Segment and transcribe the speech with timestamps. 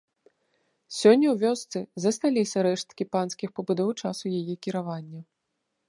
[0.99, 5.21] Сёння ў вёсцы засталіся рэшткі панскіх пабудоў часу яе кіравання.